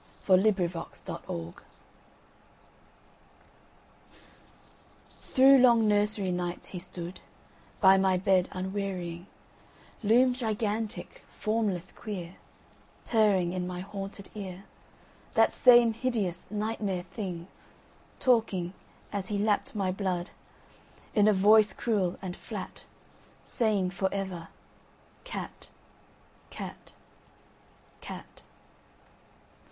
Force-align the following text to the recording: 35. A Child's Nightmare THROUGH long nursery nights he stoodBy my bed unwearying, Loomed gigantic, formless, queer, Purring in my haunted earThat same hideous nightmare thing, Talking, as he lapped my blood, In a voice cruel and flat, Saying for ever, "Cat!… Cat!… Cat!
35. 0.23 0.57
A 0.57 0.69
Child's 0.81 1.07
Nightmare 1.07 1.51
THROUGH 5.33 5.57
long 5.59 5.87
nursery 5.87 6.31
nights 6.31 6.69
he 6.69 6.79
stoodBy 6.79 8.01
my 8.01 8.17
bed 8.17 8.49
unwearying, 8.51 9.27
Loomed 10.01 10.37
gigantic, 10.37 11.23
formless, 11.29 11.91
queer, 11.91 12.37
Purring 13.05 13.53
in 13.53 13.67
my 13.67 13.81
haunted 13.81 14.31
earThat 14.35 15.51
same 15.51 15.93
hideous 15.93 16.49
nightmare 16.49 17.03
thing, 17.03 17.47
Talking, 18.19 18.73
as 19.13 19.27
he 19.27 19.37
lapped 19.37 19.75
my 19.75 19.91
blood, 19.91 20.31
In 21.13 21.27
a 21.27 21.31
voice 21.33 21.73
cruel 21.73 22.17
and 22.23 22.35
flat, 22.35 22.85
Saying 23.43 23.91
for 23.91 24.11
ever, 24.11 24.47
"Cat!… 25.25 25.69
Cat!… 26.49 26.93
Cat! 28.01 28.41